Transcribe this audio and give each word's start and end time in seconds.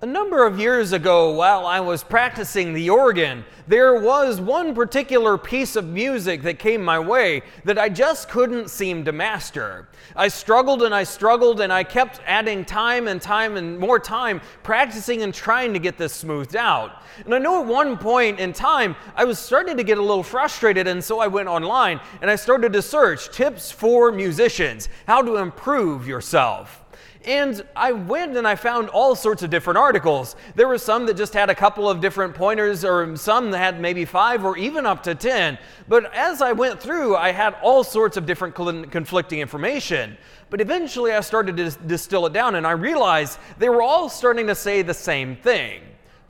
A 0.00 0.06
number 0.06 0.46
of 0.46 0.60
years 0.60 0.92
ago, 0.92 1.32
while 1.32 1.66
I 1.66 1.80
was 1.80 2.04
practicing 2.04 2.72
the 2.72 2.88
organ, 2.88 3.44
there 3.66 4.00
was 4.00 4.40
one 4.40 4.72
particular 4.72 5.36
piece 5.36 5.74
of 5.74 5.86
music 5.86 6.42
that 6.42 6.60
came 6.60 6.84
my 6.84 7.00
way 7.00 7.42
that 7.64 7.80
I 7.80 7.88
just 7.88 8.28
couldn't 8.28 8.70
seem 8.70 9.04
to 9.06 9.10
master. 9.10 9.88
I 10.14 10.28
struggled 10.28 10.84
and 10.84 10.94
I 10.94 11.02
struggled, 11.02 11.60
and 11.60 11.72
I 11.72 11.82
kept 11.82 12.20
adding 12.26 12.64
time 12.64 13.08
and 13.08 13.20
time 13.20 13.56
and 13.56 13.76
more 13.76 13.98
time 13.98 14.40
practicing 14.62 15.22
and 15.22 15.34
trying 15.34 15.72
to 15.72 15.80
get 15.80 15.98
this 15.98 16.12
smoothed 16.12 16.54
out. 16.54 17.02
And 17.24 17.34
I 17.34 17.38
know 17.38 17.60
at 17.60 17.66
one 17.66 17.98
point 17.98 18.38
in 18.38 18.52
time, 18.52 18.94
I 19.16 19.24
was 19.24 19.40
starting 19.40 19.76
to 19.78 19.82
get 19.82 19.98
a 19.98 20.02
little 20.02 20.22
frustrated, 20.22 20.86
and 20.86 21.02
so 21.02 21.18
I 21.18 21.26
went 21.26 21.48
online 21.48 21.98
and 22.22 22.30
I 22.30 22.36
started 22.36 22.72
to 22.74 22.82
search 22.82 23.30
tips 23.30 23.72
for 23.72 24.12
musicians, 24.12 24.88
how 25.08 25.22
to 25.22 25.38
improve 25.38 26.06
yourself. 26.06 26.84
And 27.28 27.62
I 27.76 27.92
went 27.92 28.38
and 28.38 28.48
I 28.48 28.56
found 28.56 28.88
all 28.88 29.14
sorts 29.14 29.42
of 29.42 29.50
different 29.50 29.76
articles. 29.76 30.34
There 30.54 30.66
were 30.66 30.78
some 30.78 31.04
that 31.04 31.18
just 31.18 31.34
had 31.34 31.50
a 31.50 31.54
couple 31.54 31.86
of 31.86 32.00
different 32.00 32.34
pointers, 32.34 32.86
or 32.86 33.14
some 33.16 33.50
that 33.50 33.58
had 33.58 33.82
maybe 33.82 34.06
five 34.06 34.46
or 34.46 34.56
even 34.56 34.86
up 34.86 35.02
to 35.02 35.14
10. 35.14 35.58
But 35.88 36.10
as 36.14 36.40
I 36.40 36.52
went 36.52 36.80
through, 36.80 37.16
I 37.16 37.32
had 37.32 37.54
all 37.62 37.84
sorts 37.84 38.16
of 38.16 38.24
different 38.24 38.54
conflicting 38.54 39.40
information. 39.40 40.16
But 40.48 40.62
eventually 40.62 41.12
I 41.12 41.20
started 41.20 41.58
to 41.58 41.70
distill 41.70 42.24
it 42.24 42.32
down 42.32 42.54
and 42.54 42.66
I 42.66 42.70
realized 42.70 43.38
they 43.58 43.68
were 43.68 43.82
all 43.82 44.08
starting 44.08 44.46
to 44.46 44.54
say 44.54 44.80
the 44.80 44.94
same 44.94 45.36
thing 45.36 45.82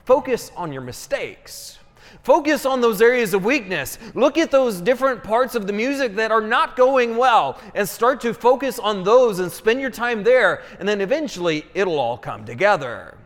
focus 0.03 0.51
on 0.57 0.73
your 0.73 0.81
mistakes. 0.81 1.78
Focus 2.23 2.65
on 2.65 2.81
those 2.81 3.01
areas 3.01 3.33
of 3.33 3.45
weakness. 3.45 3.97
Look 4.13 4.37
at 4.37 4.51
those 4.51 4.81
different 4.81 5.23
parts 5.23 5.55
of 5.55 5.67
the 5.67 5.73
music 5.73 6.15
that 6.15 6.31
are 6.31 6.41
not 6.41 6.75
going 6.75 7.15
well 7.15 7.59
and 7.73 7.87
start 7.87 8.19
to 8.21 8.33
focus 8.33 8.77
on 8.77 9.03
those 9.03 9.39
and 9.39 9.51
spend 9.51 9.79
your 9.79 9.89
time 9.89 10.23
there, 10.23 10.63
and 10.79 10.87
then 10.87 11.01
eventually 11.01 11.65
it'll 11.73 11.99
all 11.99 12.17
come 12.17 12.45
together. 12.45 13.17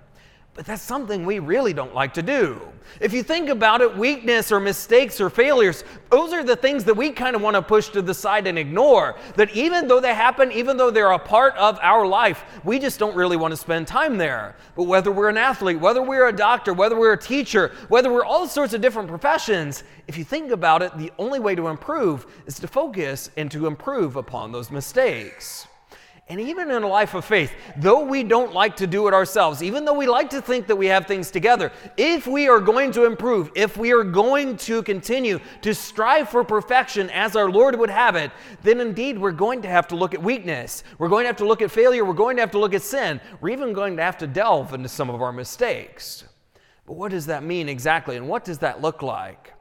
But 0.55 0.65
that's 0.65 0.83
something 0.83 1.25
we 1.25 1.39
really 1.39 1.73
don't 1.73 1.95
like 1.95 2.13
to 2.13 2.21
do. 2.21 2.61
If 2.99 3.11
you 3.11 3.23
think 3.23 3.49
about 3.49 3.81
it, 3.81 3.97
weakness 3.97 4.51
or 4.51 4.59
mistakes 4.59 5.19
or 5.19 5.31
failures, 5.31 5.83
those 6.11 6.31
are 6.31 6.43
the 6.43 6.55
things 6.55 6.83
that 6.83 6.93
we 6.93 7.09
kind 7.09 7.35
of 7.35 7.41
want 7.41 7.55
to 7.55 7.61
push 7.61 7.89
to 7.89 8.03
the 8.03 8.13
side 8.13 8.45
and 8.45 8.59
ignore. 8.59 9.15
That 9.35 9.55
even 9.55 9.87
though 9.87 9.99
they 9.99 10.13
happen, 10.13 10.51
even 10.51 10.77
though 10.77 10.91
they're 10.91 11.11
a 11.11 11.17
part 11.17 11.55
of 11.55 11.79
our 11.81 12.05
life, 12.05 12.43
we 12.63 12.77
just 12.77 12.99
don't 12.99 13.15
really 13.15 13.37
want 13.37 13.51
to 13.51 13.57
spend 13.57 13.87
time 13.87 14.17
there. 14.17 14.55
But 14.75 14.83
whether 14.83 15.11
we're 15.11 15.29
an 15.29 15.37
athlete, 15.37 15.79
whether 15.79 16.03
we're 16.03 16.27
a 16.27 16.35
doctor, 16.35 16.73
whether 16.73 16.99
we're 16.99 17.13
a 17.13 17.17
teacher, 17.17 17.71
whether 17.87 18.11
we're 18.11 18.25
all 18.25 18.47
sorts 18.47 18.75
of 18.75 18.81
different 18.81 19.07
professions, 19.07 19.83
if 20.07 20.17
you 20.17 20.23
think 20.23 20.51
about 20.51 20.83
it, 20.83 20.95
the 20.99 21.11
only 21.17 21.39
way 21.39 21.55
to 21.55 21.69
improve 21.69 22.27
is 22.45 22.59
to 22.59 22.67
focus 22.67 23.31
and 23.37 23.49
to 23.49 23.65
improve 23.65 24.17
upon 24.17 24.51
those 24.51 24.69
mistakes. 24.69 25.65
And 26.29 26.39
even 26.39 26.71
in 26.71 26.83
a 26.83 26.87
life 26.87 27.15
of 27.15 27.25
faith, 27.25 27.53
though 27.75 28.05
we 28.05 28.23
don't 28.23 28.53
like 28.53 28.77
to 28.77 28.87
do 28.87 29.09
it 29.09 29.13
ourselves, 29.13 29.61
even 29.61 29.83
though 29.83 29.93
we 29.93 30.07
like 30.07 30.29
to 30.29 30.41
think 30.41 30.67
that 30.67 30.75
we 30.75 30.85
have 30.85 31.05
things 31.05 31.29
together, 31.29 31.69
if 31.97 32.25
we 32.25 32.47
are 32.47 32.61
going 32.61 32.93
to 32.93 33.03
improve, 33.03 33.51
if 33.55 33.75
we 33.75 33.91
are 33.91 34.05
going 34.05 34.55
to 34.57 34.81
continue 34.83 35.39
to 35.61 35.75
strive 35.75 36.29
for 36.29 36.45
perfection 36.45 37.09
as 37.09 37.35
our 37.35 37.51
Lord 37.51 37.77
would 37.77 37.89
have 37.89 38.15
it, 38.15 38.31
then 38.61 38.79
indeed 38.79 39.19
we're 39.19 39.33
going 39.33 39.61
to 39.63 39.67
have 39.67 39.85
to 39.89 39.97
look 39.97 40.13
at 40.13 40.23
weakness. 40.23 40.85
We're 40.97 41.09
going 41.09 41.25
to 41.25 41.27
have 41.27 41.37
to 41.37 41.47
look 41.47 41.61
at 41.61 41.71
failure. 41.71 42.05
We're 42.05 42.13
going 42.13 42.37
to 42.37 42.41
have 42.41 42.51
to 42.51 42.59
look 42.59 42.73
at 42.73 42.83
sin. 42.83 43.19
We're 43.41 43.49
even 43.49 43.73
going 43.73 43.97
to 43.97 44.03
have 44.03 44.17
to 44.19 44.27
delve 44.27 44.73
into 44.73 44.87
some 44.87 45.09
of 45.09 45.21
our 45.21 45.33
mistakes. 45.33 46.23
But 46.85 46.93
what 46.93 47.11
does 47.11 47.25
that 47.25 47.43
mean 47.43 47.67
exactly? 47.67 48.15
And 48.15 48.29
what 48.29 48.45
does 48.45 48.59
that 48.59 48.81
look 48.81 49.01
like? 49.01 49.53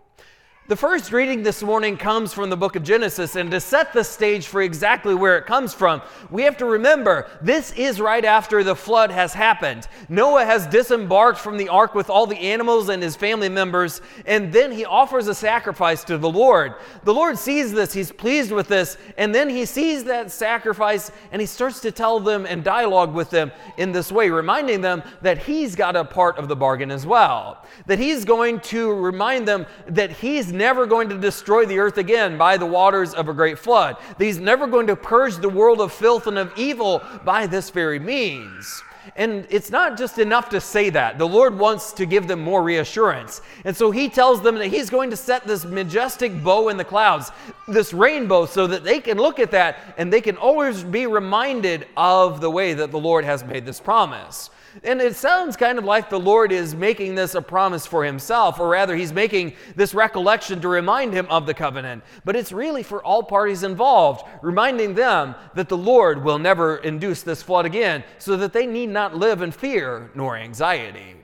The 0.72 0.76
first 0.76 1.12
reading 1.12 1.42
this 1.42 1.62
morning 1.62 1.98
comes 1.98 2.32
from 2.32 2.48
the 2.48 2.56
book 2.56 2.76
of 2.76 2.82
Genesis, 2.82 3.36
and 3.36 3.50
to 3.50 3.60
set 3.60 3.92
the 3.92 4.02
stage 4.02 4.46
for 4.46 4.62
exactly 4.62 5.14
where 5.14 5.36
it 5.36 5.44
comes 5.44 5.74
from, 5.74 6.00
we 6.30 6.44
have 6.44 6.56
to 6.56 6.64
remember 6.64 7.28
this 7.42 7.72
is 7.72 8.00
right 8.00 8.24
after 8.24 8.64
the 8.64 8.74
flood 8.74 9.10
has 9.10 9.34
happened. 9.34 9.86
Noah 10.08 10.46
has 10.46 10.66
disembarked 10.66 11.38
from 11.38 11.58
the 11.58 11.68
ark 11.68 11.94
with 11.94 12.08
all 12.08 12.26
the 12.26 12.38
animals 12.38 12.88
and 12.88 13.02
his 13.02 13.16
family 13.16 13.50
members, 13.50 14.00
and 14.24 14.50
then 14.50 14.72
he 14.72 14.86
offers 14.86 15.28
a 15.28 15.34
sacrifice 15.34 16.04
to 16.04 16.16
the 16.16 16.30
Lord. 16.30 16.76
The 17.04 17.12
Lord 17.12 17.36
sees 17.36 17.70
this, 17.70 17.92
he's 17.92 18.10
pleased 18.10 18.50
with 18.50 18.68
this, 18.68 18.96
and 19.18 19.34
then 19.34 19.50
he 19.50 19.66
sees 19.66 20.04
that 20.04 20.30
sacrifice 20.30 21.10
and 21.32 21.42
he 21.42 21.46
starts 21.46 21.80
to 21.80 21.92
tell 21.92 22.18
them 22.18 22.46
and 22.46 22.64
dialogue 22.64 23.12
with 23.12 23.28
them 23.28 23.52
in 23.76 23.92
this 23.92 24.10
way, 24.10 24.30
reminding 24.30 24.80
them 24.80 25.02
that 25.20 25.36
he's 25.36 25.76
got 25.76 25.96
a 25.96 26.04
part 26.06 26.38
of 26.38 26.48
the 26.48 26.56
bargain 26.56 26.90
as 26.90 27.04
well. 27.04 27.62
That 27.84 27.98
he's 27.98 28.24
going 28.24 28.60
to 28.60 28.90
remind 28.90 29.46
them 29.46 29.66
that 29.88 30.12
he's 30.12 30.50
never 30.62 30.86
going 30.86 31.08
to 31.08 31.18
destroy 31.18 31.66
the 31.66 31.80
earth 31.80 31.98
again 31.98 32.38
by 32.38 32.56
the 32.56 32.64
waters 32.64 33.14
of 33.14 33.28
a 33.28 33.34
great 33.34 33.58
flood. 33.58 33.96
He's 34.16 34.38
never 34.38 34.68
going 34.68 34.86
to 34.86 34.94
purge 34.94 35.36
the 35.38 35.48
world 35.48 35.80
of 35.80 35.92
filth 35.92 36.28
and 36.28 36.38
of 36.38 36.56
evil 36.56 37.02
by 37.24 37.48
this 37.48 37.70
very 37.70 37.98
means. 37.98 38.80
And 39.16 39.44
it's 39.50 39.72
not 39.72 39.98
just 39.98 40.20
enough 40.20 40.50
to 40.50 40.60
say 40.60 40.88
that. 40.90 41.18
The 41.18 41.26
Lord 41.26 41.58
wants 41.58 41.92
to 41.94 42.06
give 42.06 42.28
them 42.28 42.40
more 42.40 42.62
reassurance. 42.62 43.40
And 43.64 43.76
so 43.76 43.90
He 43.90 44.08
tells 44.08 44.40
them 44.40 44.54
that 44.54 44.68
He's 44.68 44.88
going 44.88 45.10
to 45.10 45.16
set 45.16 45.44
this 45.44 45.64
majestic 45.64 46.44
bow 46.44 46.68
in 46.68 46.76
the 46.76 46.84
clouds, 46.84 47.32
this 47.66 47.92
rainbow, 47.92 48.46
so 48.46 48.68
that 48.68 48.84
they 48.84 49.00
can 49.00 49.18
look 49.18 49.40
at 49.40 49.50
that 49.50 49.78
and 49.98 50.12
they 50.12 50.20
can 50.20 50.36
always 50.36 50.84
be 50.84 51.08
reminded 51.08 51.88
of 51.96 52.40
the 52.40 52.50
way 52.50 52.74
that 52.74 52.92
the 52.92 53.00
Lord 53.00 53.24
has 53.24 53.42
made 53.42 53.66
this 53.66 53.80
promise. 53.80 54.50
And 54.84 55.00
it 55.00 55.16
sounds 55.16 55.56
kind 55.56 55.78
of 55.78 55.84
like 55.84 56.08
the 56.08 56.18
Lord 56.18 56.52
is 56.52 56.74
making 56.74 57.14
this 57.14 57.34
a 57.34 57.42
promise 57.42 57.86
for 57.86 58.04
himself, 58.04 58.58
or 58.58 58.68
rather, 58.68 58.96
he's 58.96 59.12
making 59.12 59.54
this 59.76 59.94
recollection 59.94 60.60
to 60.60 60.68
remind 60.68 61.12
him 61.12 61.26
of 61.28 61.46
the 61.46 61.54
covenant. 61.54 62.02
But 62.24 62.36
it's 62.36 62.52
really 62.52 62.82
for 62.82 63.04
all 63.04 63.22
parties 63.22 63.62
involved, 63.62 64.24
reminding 64.42 64.94
them 64.94 65.34
that 65.54 65.68
the 65.68 65.76
Lord 65.76 66.24
will 66.24 66.38
never 66.38 66.76
induce 66.78 67.22
this 67.22 67.42
flood 67.42 67.66
again, 67.66 68.02
so 68.18 68.36
that 68.36 68.52
they 68.52 68.66
need 68.66 68.88
not 68.88 69.16
live 69.16 69.42
in 69.42 69.52
fear 69.52 70.10
nor 70.14 70.36
anxiety. 70.36 71.16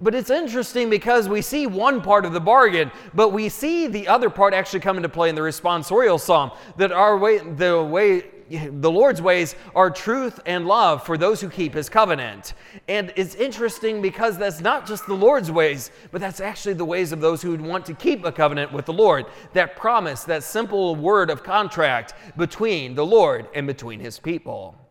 But 0.00 0.14
it's 0.14 0.30
interesting 0.30 0.90
because 0.90 1.28
we 1.28 1.42
see 1.42 1.66
one 1.66 2.00
part 2.00 2.24
of 2.24 2.32
the 2.32 2.40
bargain, 2.40 2.90
but 3.14 3.30
we 3.30 3.48
see 3.48 3.86
the 3.86 4.08
other 4.08 4.30
part 4.30 4.54
actually 4.54 4.80
come 4.80 4.96
into 4.96 5.08
play 5.08 5.28
in 5.28 5.34
the 5.34 5.40
responsorial 5.40 6.20
psalm 6.20 6.52
that 6.76 6.92
our 6.92 7.16
way, 7.16 7.38
the 7.38 7.82
way 7.82 8.24
the 8.50 8.90
Lord's 8.90 9.20
ways 9.20 9.54
are 9.74 9.90
truth 9.90 10.40
and 10.46 10.66
love 10.66 11.04
for 11.04 11.18
those 11.18 11.40
who 11.40 11.48
keep 11.48 11.74
his 11.74 11.88
covenant. 11.88 12.54
And 12.88 13.12
it's 13.16 13.34
interesting 13.34 14.00
because 14.00 14.38
that's 14.38 14.60
not 14.60 14.86
just 14.86 15.06
the 15.06 15.14
Lord's 15.14 15.50
ways, 15.50 15.90
but 16.10 16.20
that's 16.20 16.40
actually 16.40 16.74
the 16.74 16.84
ways 16.84 17.12
of 17.12 17.20
those 17.20 17.42
who 17.42 17.50
would 17.50 17.60
want 17.60 17.84
to 17.86 17.94
keep 17.94 18.24
a 18.24 18.32
covenant 18.32 18.72
with 18.72 18.86
the 18.86 18.92
Lord. 18.92 19.26
That 19.52 19.76
promise, 19.76 20.24
that 20.24 20.42
simple 20.42 20.96
word 20.96 21.30
of 21.30 21.42
contract 21.42 22.14
between 22.36 22.94
the 22.94 23.06
Lord 23.06 23.48
and 23.54 23.66
between 23.66 24.00
his 24.00 24.18
people. 24.18 24.87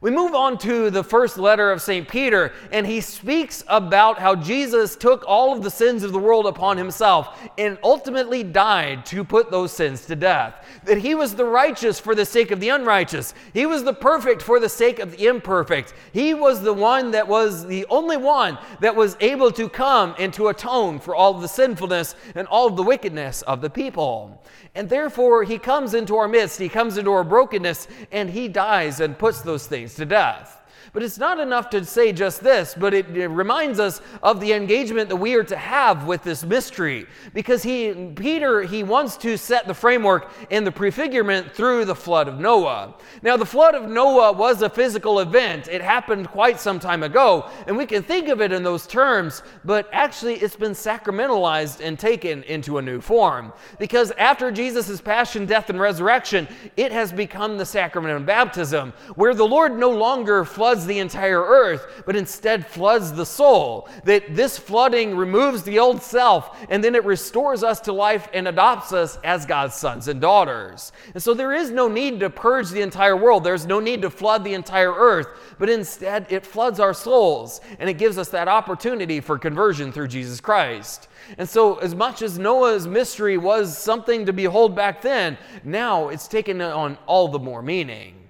We 0.00 0.12
move 0.12 0.32
on 0.32 0.58
to 0.58 0.90
the 0.90 1.02
first 1.02 1.38
letter 1.38 1.72
of 1.72 1.82
St. 1.82 2.06
Peter, 2.06 2.52
and 2.70 2.86
he 2.86 3.00
speaks 3.00 3.64
about 3.66 4.20
how 4.20 4.36
Jesus 4.36 4.94
took 4.94 5.24
all 5.26 5.52
of 5.52 5.64
the 5.64 5.72
sins 5.72 6.04
of 6.04 6.12
the 6.12 6.20
world 6.20 6.46
upon 6.46 6.76
himself 6.76 7.36
and 7.58 7.76
ultimately 7.82 8.44
died 8.44 9.04
to 9.06 9.24
put 9.24 9.50
those 9.50 9.72
sins 9.72 10.06
to 10.06 10.14
death. 10.14 10.64
That 10.84 10.98
he 10.98 11.16
was 11.16 11.34
the 11.34 11.44
righteous 11.44 11.98
for 11.98 12.14
the 12.14 12.24
sake 12.24 12.52
of 12.52 12.60
the 12.60 12.68
unrighteous, 12.68 13.34
he 13.52 13.66
was 13.66 13.82
the 13.82 13.92
perfect 13.92 14.40
for 14.40 14.60
the 14.60 14.68
sake 14.68 15.00
of 15.00 15.16
the 15.16 15.26
imperfect. 15.26 15.94
He 16.12 16.32
was 16.32 16.60
the 16.60 16.74
one 16.74 17.10
that 17.10 17.26
was 17.26 17.66
the 17.66 17.84
only 17.90 18.16
one 18.16 18.56
that 18.78 18.94
was 18.94 19.16
able 19.18 19.50
to 19.50 19.68
come 19.68 20.14
and 20.16 20.32
to 20.34 20.46
atone 20.46 21.00
for 21.00 21.16
all 21.16 21.34
of 21.34 21.42
the 21.42 21.48
sinfulness 21.48 22.14
and 22.36 22.46
all 22.46 22.68
of 22.68 22.76
the 22.76 22.84
wickedness 22.84 23.42
of 23.42 23.60
the 23.60 23.70
people. 23.70 24.40
And 24.76 24.88
therefore, 24.88 25.42
he 25.42 25.58
comes 25.58 25.94
into 25.94 26.16
our 26.16 26.28
midst, 26.28 26.60
he 26.60 26.68
comes 26.68 26.98
into 26.98 27.10
our 27.10 27.24
brokenness, 27.24 27.88
and 28.12 28.30
he 28.30 28.46
dies 28.46 29.00
and 29.00 29.18
puts 29.18 29.40
those 29.40 29.66
things 29.66 29.87
to 29.94 30.04
death. 30.04 30.57
But 30.92 31.02
it's 31.02 31.18
not 31.18 31.38
enough 31.38 31.70
to 31.70 31.84
say 31.84 32.12
just 32.12 32.42
this, 32.42 32.74
but 32.74 32.94
it, 32.94 33.16
it, 33.16 33.28
reminds 33.28 33.78
us 33.78 34.00
of 34.22 34.40
the 34.40 34.52
engagement 34.52 35.08
that 35.08 35.16
we 35.16 35.34
are 35.34 35.44
to 35.44 35.56
have 35.56 36.06
with 36.06 36.22
this 36.22 36.44
mystery. 36.44 37.06
Because 37.34 37.62
he, 37.62 38.12
Peter, 38.16 38.62
he 38.62 38.82
wants 38.82 39.16
to 39.18 39.36
set 39.36 39.66
the 39.66 39.74
framework 39.74 40.30
in 40.50 40.64
the 40.64 40.72
prefigurement 40.72 41.52
through 41.52 41.84
the 41.84 41.94
flood 41.94 42.28
of 42.28 42.40
Noah. 42.40 42.94
Now, 43.22 43.36
the 43.36 43.46
flood 43.46 43.74
of 43.74 43.88
Noah 43.88 44.32
was 44.32 44.62
a 44.62 44.70
physical 44.70 45.20
event. 45.20 45.68
It 45.68 45.82
happened 45.82 46.28
quite 46.28 46.58
some 46.58 46.80
time 46.80 47.02
ago, 47.02 47.50
and 47.66 47.76
we 47.76 47.86
can 47.86 48.02
think 48.02 48.28
of 48.28 48.40
it 48.40 48.52
in 48.52 48.62
those 48.62 48.86
terms, 48.86 49.42
but 49.64 49.88
actually 49.92 50.34
it's 50.36 50.56
been 50.56 50.72
sacramentalized 50.72 51.80
and 51.80 51.98
taken 51.98 52.42
into 52.44 52.78
a 52.78 52.82
new 52.82 53.00
form. 53.00 53.52
Because 53.78 54.10
after 54.12 54.50
Jesus' 54.50 55.00
passion, 55.00 55.46
death, 55.46 55.70
and 55.70 55.80
resurrection, 55.80 56.48
it 56.76 56.92
has 56.92 57.12
become 57.12 57.58
the 57.58 57.66
sacrament 57.66 58.14
of 58.14 58.26
baptism, 58.26 58.92
where 59.14 59.34
the 59.34 59.46
Lord 59.46 59.78
no 59.78 59.90
longer 59.90 60.44
floods 60.44 60.77
floods 60.78 60.86
the 60.86 60.98
entire 61.00 61.42
earth, 61.42 62.02
but 62.06 62.14
instead 62.14 62.64
floods 62.64 63.12
the 63.12 63.26
soul. 63.26 63.88
That 64.04 64.36
this 64.36 64.58
flooding 64.58 65.16
removes 65.16 65.62
the 65.62 65.78
old 65.78 66.02
self 66.02 66.56
and 66.70 66.82
then 66.84 66.94
it 66.94 67.04
restores 67.04 67.64
us 67.64 67.80
to 67.80 67.92
life 67.92 68.28
and 68.32 68.46
adopts 68.46 68.92
us 68.92 69.18
as 69.24 69.44
God's 69.44 69.74
sons 69.74 70.06
and 70.06 70.20
daughters. 70.20 70.92
And 71.14 71.22
so 71.22 71.34
there 71.34 71.52
is 71.52 71.70
no 71.70 71.88
need 71.88 72.20
to 72.20 72.30
purge 72.30 72.70
the 72.70 72.82
entire 72.82 73.16
world, 73.16 73.42
there's 73.42 73.66
no 73.66 73.80
need 73.80 74.02
to 74.02 74.10
flood 74.10 74.44
the 74.44 74.54
entire 74.54 74.92
earth, 74.92 75.26
but 75.58 75.68
instead 75.68 76.26
it 76.30 76.46
floods 76.46 76.78
our 76.78 76.94
souls 76.94 77.60
and 77.80 77.90
it 77.90 77.98
gives 77.98 78.18
us 78.18 78.28
that 78.28 78.46
opportunity 78.46 79.20
for 79.20 79.38
conversion 79.38 79.90
through 79.90 80.08
Jesus 80.08 80.40
Christ. 80.40 81.08
And 81.38 81.48
so, 81.48 81.76
as 81.78 81.94
much 81.94 82.22
as 82.22 82.38
Noah's 82.38 82.86
mystery 82.86 83.36
was 83.36 83.76
something 83.76 84.24
to 84.26 84.32
behold 84.32 84.74
back 84.74 85.02
then, 85.02 85.36
now 85.64 86.08
it's 86.08 86.28
taken 86.28 86.60
on 86.62 86.96
all 87.06 87.28
the 87.28 87.38
more 87.38 87.62
meaning. 87.62 88.27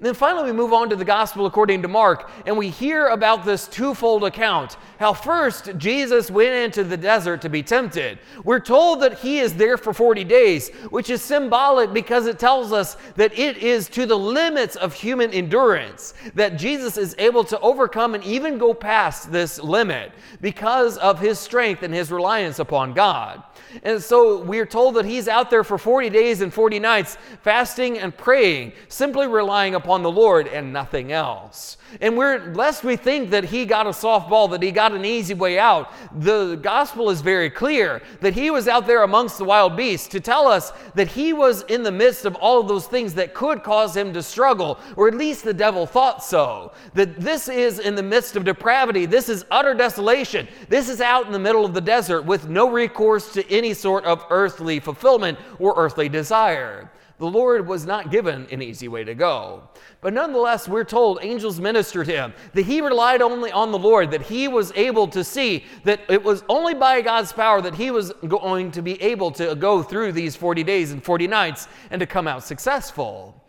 Then 0.00 0.14
finally, 0.14 0.50
we 0.50 0.56
move 0.56 0.72
on 0.72 0.88
to 0.88 0.96
the 0.96 1.04
gospel 1.04 1.44
according 1.44 1.82
to 1.82 1.88
Mark, 1.88 2.30
and 2.46 2.56
we 2.56 2.70
hear 2.70 3.08
about 3.08 3.44
this 3.44 3.68
twofold 3.68 4.24
account. 4.24 4.78
How 4.98 5.12
first 5.12 5.76
Jesus 5.76 6.30
went 6.30 6.54
into 6.54 6.84
the 6.84 6.96
desert 6.96 7.42
to 7.42 7.50
be 7.50 7.62
tempted. 7.62 8.18
We're 8.42 8.60
told 8.60 9.02
that 9.02 9.18
he 9.18 9.40
is 9.40 9.54
there 9.54 9.76
for 9.76 9.92
40 9.92 10.24
days, 10.24 10.70
which 10.88 11.10
is 11.10 11.20
symbolic 11.20 11.92
because 11.92 12.26
it 12.26 12.38
tells 12.38 12.72
us 12.72 12.96
that 13.16 13.38
it 13.38 13.58
is 13.58 13.90
to 13.90 14.06
the 14.06 14.16
limits 14.16 14.74
of 14.76 14.94
human 14.94 15.32
endurance 15.32 16.14
that 16.34 16.56
Jesus 16.56 16.96
is 16.96 17.14
able 17.18 17.44
to 17.44 17.60
overcome 17.60 18.14
and 18.14 18.24
even 18.24 18.56
go 18.56 18.72
past 18.72 19.30
this 19.30 19.62
limit 19.62 20.12
because 20.40 20.96
of 20.96 21.20
his 21.20 21.38
strength 21.38 21.82
and 21.82 21.92
his 21.92 22.10
reliance 22.10 22.58
upon 22.58 22.94
God. 22.94 23.42
And 23.82 24.02
so 24.02 24.42
we're 24.42 24.66
told 24.66 24.94
that 24.96 25.04
he's 25.04 25.28
out 25.28 25.50
there 25.50 25.62
for 25.62 25.78
40 25.78 26.08
days 26.10 26.40
and 26.40 26.52
40 26.52 26.78
nights, 26.78 27.18
fasting 27.42 27.98
and 27.98 28.16
praying, 28.16 28.72
simply 28.88 29.26
relying 29.26 29.74
upon 29.74 29.89
the 29.98 30.10
Lord 30.10 30.46
and 30.46 30.72
nothing 30.72 31.12
else. 31.12 31.76
And 32.00 32.16
we're, 32.16 32.52
lest 32.54 32.84
we 32.84 32.96
think 32.96 33.30
that 33.30 33.44
he 33.44 33.66
got 33.66 33.86
a 33.86 33.90
softball, 33.90 34.50
that 34.52 34.62
he 34.62 34.70
got 34.70 34.92
an 34.92 35.04
easy 35.04 35.34
way 35.34 35.58
out, 35.58 35.92
the 36.20 36.56
gospel 36.56 37.10
is 37.10 37.20
very 37.20 37.50
clear 37.50 38.00
that 38.20 38.32
he 38.32 38.50
was 38.50 38.68
out 38.68 38.86
there 38.86 39.02
amongst 39.02 39.38
the 39.38 39.44
wild 39.44 39.76
beasts 39.76 40.06
to 40.08 40.20
tell 40.20 40.46
us 40.46 40.72
that 40.94 41.08
he 41.08 41.32
was 41.32 41.62
in 41.62 41.82
the 41.82 41.90
midst 41.90 42.24
of 42.24 42.36
all 42.36 42.60
of 42.60 42.68
those 42.68 42.86
things 42.86 43.14
that 43.14 43.34
could 43.34 43.62
cause 43.64 43.96
him 43.96 44.12
to 44.12 44.22
struggle, 44.22 44.78
or 44.96 45.08
at 45.08 45.14
least 45.14 45.44
the 45.44 45.52
devil 45.52 45.86
thought 45.86 46.22
so. 46.22 46.72
That 46.94 47.20
this 47.20 47.48
is 47.48 47.80
in 47.80 47.96
the 47.96 48.02
midst 48.02 48.36
of 48.36 48.44
depravity, 48.44 49.06
this 49.06 49.28
is 49.28 49.44
utter 49.50 49.74
desolation, 49.74 50.46
this 50.68 50.88
is 50.88 51.00
out 51.00 51.26
in 51.26 51.32
the 51.32 51.38
middle 51.38 51.64
of 51.64 51.74
the 51.74 51.80
desert 51.80 52.22
with 52.22 52.48
no 52.48 52.70
recourse 52.70 53.32
to 53.32 53.50
any 53.50 53.74
sort 53.74 54.04
of 54.04 54.24
earthly 54.30 54.78
fulfillment 54.78 55.38
or 55.58 55.74
earthly 55.76 56.08
desire. 56.08 56.90
The 57.20 57.26
Lord 57.26 57.66
was 57.66 57.84
not 57.84 58.10
given 58.10 58.46
an 58.50 58.62
easy 58.62 58.88
way 58.88 59.04
to 59.04 59.14
go. 59.14 59.68
But 60.00 60.14
nonetheless, 60.14 60.66
we're 60.66 60.84
told 60.84 61.18
angels 61.20 61.60
ministered 61.60 62.06
to 62.06 62.12
him, 62.12 62.32
that 62.54 62.62
he 62.62 62.80
relied 62.80 63.20
only 63.20 63.52
on 63.52 63.72
the 63.72 63.78
Lord, 63.78 64.10
that 64.12 64.22
he 64.22 64.48
was 64.48 64.72
able 64.74 65.06
to 65.08 65.22
see 65.22 65.66
that 65.84 66.00
it 66.08 66.24
was 66.24 66.42
only 66.48 66.72
by 66.72 67.02
God's 67.02 67.30
power 67.30 67.60
that 67.60 67.74
he 67.74 67.90
was 67.90 68.10
going 68.26 68.70
to 68.70 68.80
be 68.80 69.00
able 69.02 69.30
to 69.32 69.54
go 69.54 69.82
through 69.82 70.12
these 70.12 70.34
40 70.34 70.64
days 70.64 70.92
and 70.92 71.04
40 71.04 71.26
nights 71.26 71.68
and 71.90 72.00
to 72.00 72.06
come 72.06 72.26
out 72.26 72.42
successful. 72.42 73.39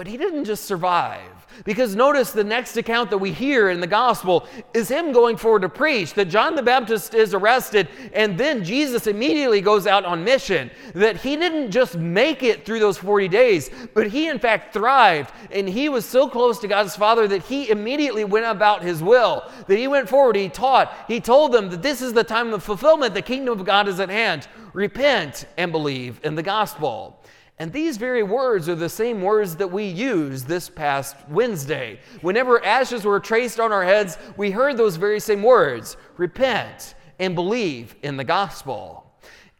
But 0.00 0.06
he 0.06 0.16
didn't 0.16 0.46
just 0.46 0.64
survive. 0.64 1.46
Because 1.66 1.94
notice 1.94 2.30
the 2.30 2.42
next 2.42 2.78
account 2.78 3.10
that 3.10 3.18
we 3.18 3.32
hear 3.32 3.68
in 3.68 3.80
the 3.80 3.86
gospel 3.86 4.48
is 4.72 4.88
him 4.88 5.12
going 5.12 5.36
forward 5.36 5.60
to 5.60 5.68
preach 5.68 6.14
that 6.14 6.30
John 6.30 6.54
the 6.54 6.62
Baptist 6.62 7.12
is 7.12 7.34
arrested 7.34 7.86
and 8.14 8.38
then 8.38 8.64
Jesus 8.64 9.06
immediately 9.06 9.60
goes 9.60 9.86
out 9.86 10.06
on 10.06 10.24
mission. 10.24 10.70
That 10.94 11.18
he 11.18 11.36
didn't 11.36 11.70
just 11.70 11.98
make 11.98 12.42
it 12.42 12.64
through 12.64 12.78
those 12.78 12.96
40 12.96 13.28
days, 13.28 13.68
but 13.92 14.10
he 14.10 14.28
in 14.28 14.38
fact 14.38 14.72
thrived 14.72 15.34
and 15.52 15.68
he 15.68 15.90
was 15.90 16.06
so 16.06 16.30
close 16.30 16.58
to 16.60 16.66
God's 16.66 16.96
Father 16.96 17.28
that 17.28 17.42
he 17.42 17.68
immediately 17.68 18.24
went 18.24 18.46
about 18.46 18.82
his 18.82 19.02
will. 19.02 19.52
That 19.66 19.76
he 19.76 19.86
went 19.86 20.08
forward, 20.08 20.34
he 20.34 20.48
taught, 20.48 20.94
he 21.08 21.20
told 21.20 21.52
them 21.52 21.68
that 21.68 21.82
this 21.82 22.00
is 22.00 22.14
the 22.14 22.24
time 22.24 22.54
of 22.54 22.62
fulfillment, 22.62 23.12
the 23.12 23.20
kingdom 23.20 23.60
of 23.60 23.66
God 23.66 23.86
is 23.86 24.00
at 24.00 24.08
hand. 24.08 24.48
Repent 24.72 25.44
and 25.58 25.70
believe 25.70 26.20
in 26.24 26.36
the 26.36 26.42
gospel. 26.42 27.20
And 27.60 27.70
these 27.70 27.98
very 27.98 28.22
words 28.22 28.70
are 28.70 28.74
the 28.74 28.88
same 28.88 29.20
words 29.20 29.54
that 29.56 29.70
we 29.70 29.84
used 29.84 30.46
this 30.46 30.70
past 30.70 31.14
Wednesday. 31.28 32.00
Whenever 32.22 32.64
ashes 32.64 33.04
were 33.04 33.20
traced 33.20 33.60
on 33.60 33.70
our 33.70 33.84
heads, 33.84 34.16
we 34.38 34.50
heard 34.50 34.78
those 34.78 34.96
very 34.96 35.20
same 35.20 35.42
words 35.42 35.98
repent 36.16 36.94
and 37.18 37.34
believe 37.34 37.94
in 38.02 38.16
the 38.16 38.24
gospel. 38.24 39.12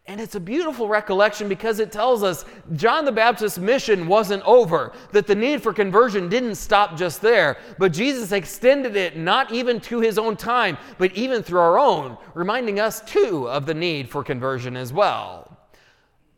And 0.06 0.18
it's 0.18 0.34
a 0.34 0.40
beautiful 0.40 0.88
recollection 0.88 1.46
because 1.46 1.78
it 1.78 1.92
tells 1.92 2.22
us 2.22 2.46
John 2.74 3.04
the 3.04 3.12
Baptist's 3.12 3.58
mission 3.58 4.06
wasn't 4.06 4.44
over, 4.44 4.94
that 5.12 5.26
the 5.26 5.34
need 5.34 5.62
for 5.62 5.74
conversion 5.74 6.30
didn't 6.30 6.54
stop 6.54 6.96
just 6.96 7.20
there, 7.20 7.58
but 7.78 7.92
Jesus 7.92 8.32
extended 8.32 8.96
it 8.96 9.18
not 9.18 9.52
even 9.52 9.78
to 9.82 10.00
his 10.00 10.18
own 10.18 10.38
time, 10.38 10.78
but 10.96 11.12
even 11.12 11.42
through 11.42 11.60
our 11.60 11.78
own, 11.78 12.16
reminding 12.32 12.80
us 12.80 13.02
too 13.02 13.46
of 13.50 13.66
the 13.66 13.74
need 13.74 14.08
for 14.08 14.24
conversion 14.24 14.74
as 14.74 14.90
well. 14.90 15.59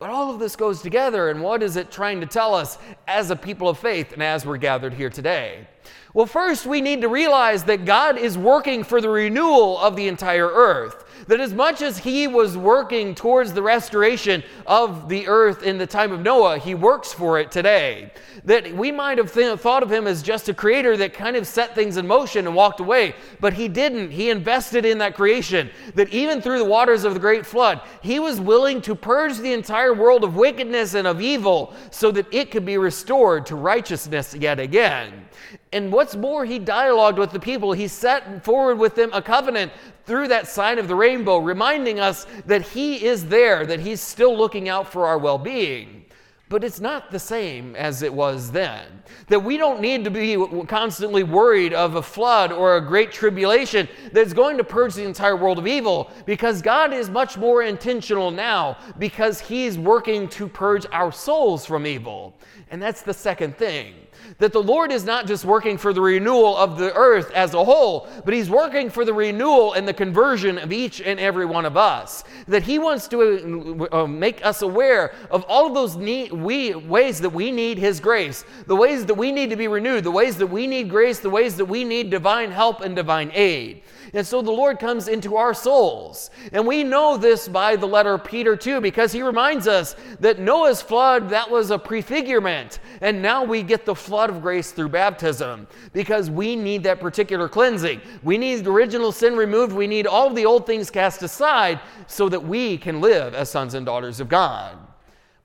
But 0.03 0.09
all 0.09 0.33
of 0.33 0.37
this 0.37 0.57
goes 0.57 0.81
together, 0.81 1.29
and 1.29 1.41
what 1.41 1.63
is 1.63 1.77
it 1.77 1.89
trying 1.89 2.19
to 2.19 2.25
tell 2.25 2.53
us 2.53 2.77
as 3.07 3.31
a 3.31 3.37
people 3.37 3.69
of 3.69 3.79
faith 3.79 4.11
and 4.11 4.21
as 4.21 4.45
we're 4.45 4.57
gathered 4.57 4.93
here 4.93 5.09
today? 5.09 5.65
Well, 6.13 6.25
first, 6.25 6.65
we 6.65 6.81
need 6.81 6.99
to 7.03 7.07
realize 7.07 7.63
that 7.63 7.85
God 7.85 8.17
is 8.17 8.37
working 8.37 8.83
for 8.83 8.99
the 8.99 9.07
renewal 9.07 9.79
of 9.79 9.95
the 9.95 10.09
entire 10.09 10.49
earth. 10.49 11.02
That 11.27 11.39
as 11.39 11.53
much 11.53 11.81
as 11.81 11.97
He 11.97 12.27
was 12.27 12.57
working 12.57 13.15
towards 13.15 13.53
the 13.53 13.61
restoration 13.61 14.43
of 14.67 15.09
the 15.09 15.27
earth 15.27 15.63
in 15.63 15.77
the 15.77 15.87
time 15.87 16.11
of 16.11 16.21
Noah, 16.21 16.57
He 16.57 16.75
works 16.75 17.13
for 17.13 17.39
it 17.39 17.51
today. 17.51 18.11
That 18.45 18.73
we 18.73 18.91
might 18.91 19.17
have 19.17 19.33
th- 19.33 19.59
thought 19.59 19.83
of 19.83 19.91
Him 19.91 20.07
as 20.07 20.21
just 20.21 20.49
a 20.49 20.53
creator 20.53 20.97
that 20.97 21.13
kind 21.13 21.35
of 21.35 21.47
set 21.47 21.75
things 21.75 21.97
in 21.97 22.07
motion 22.07 22.47
and 22.47 22.55
walked 22.55 22.79
away, 22.79 23.15
but 23.39 23.53
He 23.53 23.67
didn't. 23.67 24.11
He 24.11 24.29
invested 24.29 24.85
in 24.85 24.97
that 24.99 25.15
creation. 25.15 25.69
That 25.95 26.09
even 26.09 26.41
through 26.41 26.59
the 26.59 26.65
waters 26.65 27.03
of 27.03 27.13
the 27.13 27.19
great 27.19 27.45
flood, 27.45 27.81
He 28.01 28.19
was 28.19 28.41
willing 28.41 28.81
to 28.81 28.95
purge 28.95 29.37
the 29.37 29.53
entire 29.53 29.93
world 29.93 30.23
of 30.23 30.35
wickedness 30.35 30.93
and 30.93 31.07
of 31.07 31.21
evil 31.21 31.73
so 31.91 32.11
that 32.11 32.31
it 32.33 32.51
could 32.51 32.65
be 32.65 32.77
restored 32.77 33.45
to 33.47 33.55
righteousness 33.55 34.35
yet 34.35 34.59
again. 34.59 35.25
And 35.73 35.91
what's 35.91 36.15
more, 36.15 36.45
he 36.45 36.59
dialogued 36.59 37.17
with 37.17 37.31
the 37.31 37.39
people. 37.39 37.73
He 37.73 37.87
set 37.87 38.45
forward 38.45 38.77
with 38.77 38.93
them 38.93 39.09
a 39.11 39.23
covenant 39.23 39.71
through 40.05 40.27
that 40.27 40.47
sign 40.47 40.77
of 40.77 40.87
the 40.87 40.95
rainbow, 40.95 41.39
reminding 41.39 41.99
us 41.99 42.27
that 42.45 42.61
he 42.61 43.03
is 43.03 43.25
there, 43.25 43.65
that 43.65 43.79
he's 43.79 43.99
still 43.99 44.37
looking 44.37 44.69
out 44.69 44.87
for 44.87 45.07
our 45.07 45.17
well 45.17 45.39
being. 45.39 46.05
But 46.47 46.63
it's 46.63 46.79
not 46.79 47.09
the 47.09 47.17
same 47.17 47.75
as 47.75 48.03
it 48.03 48.13
was 48.13 48.51
then. 48.51 48.85
That 49.29 49.39
we 49.39 49.57
don't 49.57 49.81
need 49.81 50.03
to 50.03 50.11
be 50.11 50.37
constantly 50.67 51.23
worried 51.23 51.73
of 51.73 51.95
a 51.95 52.03
flood 52.03 52.51
or 52.51 52.77
a 52.77 52.81
great 52.81 53.11
tribulation 53.11 53.89
that's 54.11 54.33
going 54.33 54.57
to 54.57 54.63
purge 54.63 54.93
the 54.93 55.03
entire 55.03 55.35
world 55.35 55.57
of 55.57 55.65
evil 55.65 56.11
because 56.27 56.61
God 56.61 56.93
is 56.93 57.09
much 57.09 57.35
more 57.35 57.63
intentional 57.63 58.29
now 58.29 58.77
because 58.99 59.39
He's 59.39 59.79
working 59.79 60.27
to 60.29 60.47
purge 60.47 60.85
our 60.91 61.11
souls 61.11 61.65
from 61.65 61.87
evil. 61.87 62.37
And 62.69 62.79
that's 62.79 63.01
the 63.01 63.15
second 63.15 63.57
thing 63.57 63.95
that 64.39 64.53
the 64.53 64.61
Lord 64.61 64.91
is 64.91 65.03
not 65.03 65.27
just 65.27 65.45
working 65.45 65.77
for 65.77 65.93
the 65.93 66.01
renewal 66.01 66.55
of 66.57 66.77
the 66.77 66.93
earth 66.93 67.31
as 67.31 67.53
a 67.53 67.63
whole, 67.63 68.07
but 68.25 68.33
He's 68.33 68.49
working 68.49 68.89
for 68.89 69.05
the 69.05 69.13
renewal 69.13 69.73
and 69.73 69.87
the 69.87 69.93
conversion 69.93 70.57
of 70.57 70.71
each 70.71 71.01
and 71.01 71.19
every 71.19 71.45
one 71.45 71.65
of 71.65 71.77
us. 71.77 72.23
That 72.47 72.63
He 72.63 72.79
wants 72.79 73.07
to 73.09 73.87
uh, 73.91 74.07
make 74.07 74.45
us 74.45 74.61
aware 74.61 75.13
of 75.29 75.45
all 75.47 75.67
of 75.67 75.73
those 75.73 75.95
need, 75.95 76.31
we, 76.31 76.75
ways 76.75 77.19
that 77.21 77.29
we 77.29 77.51
need 77.51 77.77
His 77.77 77.99
grace, 77.99 78.45
the 78.67 78.75
ways 78.75 79.05
that 79.05 79.15
we 79.15 79.31
need 79.31 79.49
to 79.49 79.55
be 79.55 79.67
renewed, 79.67 80.03
the 80.03 80.11
ways 80.11 80.37
that 80.37 80.47
we 80.47 80.67
need 80.67 80.89
grace, 80.89 81.19
the 81.19 81.29
ways 81.29 81.57
that 81.57 81.65
we 81.65 81.83
need 81.83 82.09
divine 82.09 82.51
help 82.51 82.81
and 82.81 82.95
divine 82.95 83.31
aid. 83.33 83.83
And 84.15 84.25
so 84.25 84.43
the 84.43 84.51
Lord 84.51 84.77
comes 84.77 85.07
into 85.07 85.37
our 85.37 85.55
souls. 85.55 86.29
And 86.51 86.67
we 86.67 86.83
know 86.83 87.17
this 87.17 87.47
by 87.47 87.75
the 87.75 87.87
letter 87.87 88.19
Peter 88.19 88.55
2 88.55 88.79
because 88.79 89.11
he 89.11 89.23
reminds 89.23 89.67
us 89.67 89.95
that 90.19 90.37
Noah's 90.37 90.83
flood, 90.83 91.29
that 91.29 91.49
was 91.49 91.71
a 91.71 91.79
prefigurement. 91.79 92.77
And 93.01 93.23
now 93.23 93.43
we 93.43 93.63
get 93.63 93.85
the 93.85 93.95
flood 93.95 94.29
of 94.29 94.43
grace 94.43 94.71
through 94.71 94.89
baptism 94.89 95.67
because 95.93 96.29
we 96.29 96.55
need 96.55 96.83
that 96.83 96.99
particular 96.99 97.49
cleansing. 97.49 98.01
We 98.21 98.37
need 98.37 98.67
original 98.67 99.11
sin 99.11 99.35
removed. 99.35 99.73
We 99.73 99.87
need 99.87 100.05
all 100.05 100.29
the 100.29 100.45
old 100.45 100.67
things 100.67 100.91
cast 100.91 101.23
aside 101.23 101.79
so 102.05 102.29
that 102.29 102.43
we 102.43 102.77
can 102.77 103.01
live 103.01 103.33
as 103.33 103.49
sons 103.49 103.73
and 103.73 103.83
daughters 103.83 104.19
of 104.19 104.29
God. 104.29 104.77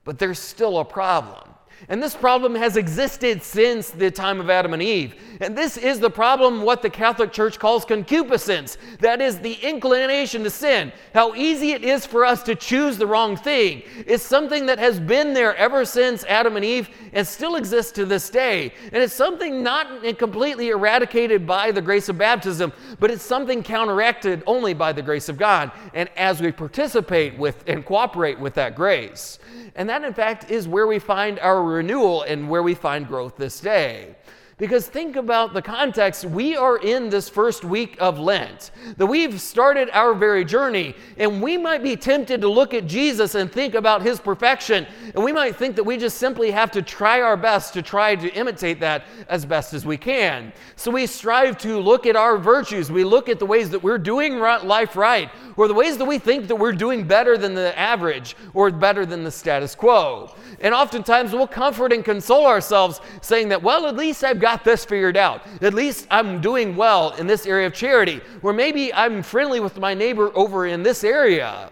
But 0.04 0.18
there's 0.18 0.38
still 0.38 0.78
a 0.78 0.84
problem. 0.84 1.47
And 1.88 2.02
this 2.02 2.14
problem 2.14 2.54
has 2.54 2.76
existed 2.76 3.42
since 3.42 3.90
the 3.90 4.11
time 4.11 4.40
of 4.40 4.50
Adam 4.50 4.75
and 4.75 4.82
Eve. 4.82 5.14
And 5.40 5.56
this 5.56 5.76
is 5.76 6.00
the 6.00 6.11
problem, 6.11 6.62
what 6.62 6.82
the 6.82 6.90
Catholic 6.90 7.32
Church 7.32 7.58
calls 7.58 7.85
concupiscence. 7.85 8.76
That 9.00 9.20
is 9.20 9.38
the 9.38 9.54
inclination 9.54 10.42
to 10.44 10.50
sin. 10.50 10.92
How 11.14 11.35
easy 11.35 11.73
it 11.73 11.85
is 11.85 12.04
for 12.04 12.25
us 12.25 12.42
to 12.44 12.54
choose 12.54 12.99
the 12.99 13.06
wrong 13.06 13.37
thing. 13.37 13.82
It's 14.06 14.25
something 14.25 14.66
that 14.66 14.78
has 14.78 14.99
been 14.99 15.35
there 15.35 15.54
ever 15.56 15.85
since 15.85 16.25
Adam 16.25 16.56
and 16.56 16.64
Eve 16.64 16.88
and 17.12 17.26
still 17.26 17.54
exists 17.56 17.92
to 17.92 18.04
this 18.04 18.28
day. 18.28 18.73
And 18.92 19.02
it's 19.02 19.14
something 19.14 19.62
not 19.62 20.02
completely 20.18 20.68
eradicated 20.70 21.47
by 21.47 21.70
the 21.70 21.82
grace 21.82 22.08
of 22.08 22.18
baptism, 22.18 22.73
but 22.99 23.11
it's 23.11 23.23
something 23.23 23.62
counteracted 23.62 24.42
only 24.47 24.75
by 24.75 24.92
the 24.92 25.02
grace 25.02 25.28
of 25.28 25.38
God. 25.38 25.70
And 25.94 26.08
as 26.16 26.40
we 26.40 26.50
participate 26.50 27.38
with 27.38 27.62
and 27.66 27.85
cooperate 27.85 28.38
with 28.38 28.54
that 28.54 28.75
grace. 28.75 29.38
And 29.78 29.88
that, 29.88 30.02
in 30.02 30.12
fact, 30.12 30.50
is 30.50 30.66
where 30.66 30.88
we 30.88 30.99
find 30.99 31.38
our 31.38 31.62
renewal 31.62 32.23
and 32.23 32.50
where 32.50 32.64
we 32.64 32.75
find 32.75 33.06
growth 33.06 33.37
this 33.37 33.61
day. 33.61 34.16
Because 34.58 34.88
think 34.88 35.14
about 35.14 35.54
the 35.54 35.62
context. 35.62 36.24
We 36.24 36.56
are 36.56 36.78
in 36.78 37.10
this 37.10 37.28
first 37.28 37.64
week 37.64 37.96
of 38.00 38.18
Lent, 38.18 38.72
that 38.96 39.06
we've 39.06 39.40
started 39.40 39.88
our 39.90 40.14
very 40.14 40.44
journey, 40.44 40.96
and 41.16 41.40
we 41.40 41.56
might 41.56 41.80
be 41.80 41.94
tempted 41.94 42.40
to 42.40 42.48
look 42.48 42.74
at 42.74 42.88
Jesus 42.88 43.36
and 43.36 43.52
think 43.52 43.76
about 43.76 44.02
his 44.02 44.18
perfection, 44.18 44.84
and 45.14 45.22
we 45.22 45.32
might 45.32 45.54
think 45.54 45.76
that 45.76 45.84
we 45.84 45.96
just 45.96 46.18
simply 46.18 46.50
have 46.50 46.72
to 46.72 46.82
try 46.82 47.20
our 47.20 47.36
best 47.36 47.72
to 47.74 47.82
try 47.82 48.16
to 48.16 48.28
imitate 48.34 48.80
that 48.80 49.04
as 49.28 49.46
best 49.46 49.74
as 49.74 49.86
we 49.86 49.96
can. 49.96 50.52
So 50.74 50.90
we 50.90 51.06
strive 51.06 51.56
to 51.58 51.78
look 51.78 52.04
at 52.04 52.16
our 52.16 52.36
virtues, 52.36 52.90
we 52.90 53.04
look 53.04 53.28
at 53.28 53.38
the 53.38 53.46
ways 53.46 53.70
that 53.70 53.80
we're 53.80 53.96
doing 53.96 54.40
life 54.40 54.96
right, 54.96 55.30
or 55.56 55.68
the 55.68 55.74
ways 55.74 55.98
that 55.98 56.04
we 56.04 56.18
think 56.18 56.48
that 56.48 56.56
we're 56.56 56.72
doing 56.72 57.06
better 57.06 57.38
than 57.38 57.54
the 57.54 57.78
average 57.78 58.34
or 58.54 58.72
better 58.72 59.06
than 59.06 59.22
the 59.22 59.30
status 59.30 59.76
quo. 59.76 60.34
And 60.60 60.74
oftentimes 60.74 61.32
we'll 61.32 61.46
comfort 61.46 61.92
and 61.92 62.04
console 62.04 62.46
ourselves 62.46 63.00
saying 63.20 63.50
that, 63.50 63.62
well, 63.62 63.86
at 63.86 63.94
least 63.94 64.24
I've 64.24 64.40
got 64.40 64.47
this 64.56 64.84
figured 64.84 65.16
out. 65.16 65.42
At 65.60 65.74
least 65.74 66.06
I'm 66.10 66.40
doing 66.40 66.76
well 66.76 67.14
in 67.14 67.26
this 67.26 67.46
area 67.46 67.66
of 67.66 67.74
charity, 67.74 68.20
or 68.42 68.52
maybe 68.52 68.92
I'm 68.92 69.22
friendly 69.22 69.60
with 69.60 69.78
my 69.78 69.94
neighbor 69.94 70.30
over 70.34 70.66
in 70.66 70.82
this 70.82 71.04
area. 71.04 71.70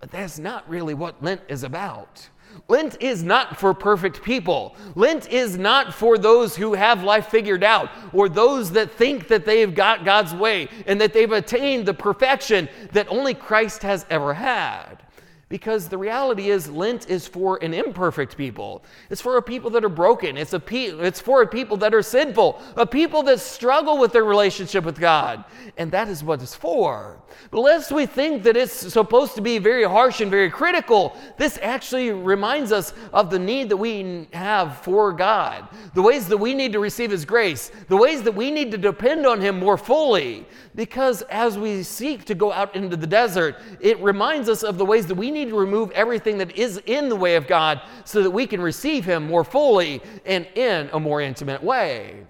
But 0.00 0.10
that's 0.10 0.38
not 0.38 0.68
really 0.68 0.94
what 0.94 1.22
Lent 1.22 1.42
is 1.48 1.62
about. 1.62 2.28
Lent 2.68 3.00
is 3.00 3.22
not 3.22 3.58
for 3.58 3.74
perfect 3.74 4.22
people. 4.22 4.76
Lent 4.94 5.28
is 5.28 5.56
not 5.56 5.92
for 5.92 6.18
those 6.18 6.56
who 6.56 6.74
have 6.74 7.02
life 7.02 7.28
figured 7.28 7.64
out 7.64 7.90
or 8.12 8.28
those 8.28 8.70
that 8.72 8.90
think 8.90 9.28
that 9.28 9.44
they've 9.44 9.74
got 9.74 10.04
God's 10.04 10.34
way 10.34 10.68
and 10.86 11.00
that 11.00 11.12
they've 11.12 11.32
attained 11.32 11.86
the 11.86 11.94
perfection 11.94 12.68
that 12.92 13.08
only 13.08 13.34
Christ 13.34 13.82
has 13.82 14.06
ever 14.10 14.34
had. 14.34 15.02
Because 15.50 15.88
the 15.88 15.98
reality 15.98 16.50
is, 16.50 16.70
Lent 16.70 17.10
is 17.10 17.26
for 17.26 17.58
an 17.60 17.74
imperfect 17.74 18.36
people. 18.36 18.84
It's 19.10 19.20
for 19.20 19.36
a 19.36 19.42
people 19.42 19.68
that 19.70 19.84
are 19.84 19.88
broken. 19.88 20.36
It's, 20.36 20.52
a 20.52 20.60
pe- 20.60 20.92
it's 20.92 21.20
for 21.20 21.42
a 21.42 21.46
people 21.46 21.76
that 21.78 21.92
are 21.92 22.02
sinful, 22.02 22.62
a 22.76 22.86
people 22.86 23.24
that 23.24 23.40
struggle 23.40 23.98
with 23.98 24.12
their 24.12 24.22
relationship 24.22 24.84
with 24.84 25.00
God. 25.00 25.44
And 25.76 25.90
that 25.90 26.06
is 26.06 26.22
what 26.22 26.40
it's 26.40 26.54
for. 26.54 27.20
But 27.50 27.62
lest 27.62 27.90
we 27.90 28.06
think 28.06 28.44
that 28.44 28.56
it's 28.56 28.72
supposed 28.72 29.34
to 29.34 29.40
be 29.40 29.58
very 29.58 29.82
harsh 29.82 30.20
and 30.20 30.30
very 30.30 30.50
critical, 30.50 31.16
this 31.36 31.58
actually 31.62 32.12
reminds 32.12 32.70
us 32.70 32.94
of 33.12 33.28
the 33.28 33.38
need 33.38 33.70
that 33.70 33.76
we 33.76 34.28
have 34.32 34.76
for 34.78 35.12
God, 35.12 35.66
the 35.94 36.02
ways 36.02 36.28
that 36.28 36.38
we 36.38 36.54
need 36.54 36.72
to 36.74 36.78
receive 36.78 37.10
His 37.10 37.24
grace, 37.24 37.72
the 37.88 37.96
ways 37.96 38.22
that 38.22 38.36
we 38.36 38.52
need 38.52 38.70
to 38.70 38.78
depend 38.78 39.26
on 39.26 39.40
Him 39.40 39.58
more 39.58 39.76
fully. 39.76 40.46
Because 40.76 41.22
as 41.22 41.58
we 41.58 41.82
seek 41.82 42.24
to 42.26 42.36
go 42.36 42.52
out 42.52 42.76
into 42.76 42.96
the 42.96 43.06
desert, 43.06 43.56
it 43.80 43.98
reminds 43.98 44.48
us 44.48 44.62
of 44.62 44.78
the 44.78 44.86
ways 44.86 45.06
that 45.06 45.16
we 45.16 45.32
need 45.32 45.39
to 45.46 45.58
remove 45.58 45.90
everything 45.92 46.38
that 46.38 46.56
is 46.56 46.80
in 46.86 47.08
the 47.08 47.16
way 47.16 47.36
of 47.36 47.46
God 47.46 47.80
so 48.04 48.22
that 48.22 48.30
we 48.30 48.46
can 48.46 48.60
receive 48.60 49.04
Him 49.04 49.26
more 49.26 49.44
fully 49.44 50.02
and 50.24 50.46
in 50.54 50.90
a 50.92 51.00
more 51.00 51.20
intimate 51.20 51.62
way. 51.62 52.26